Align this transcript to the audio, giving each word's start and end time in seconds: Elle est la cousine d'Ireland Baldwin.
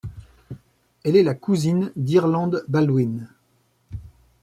Elle 1.03 1.15
est 1.15 1.21
la 1.21 1.35
cousine 1.35 1.91
d'Ireland 1.95 2.49
Baldwin. 2.67 3.29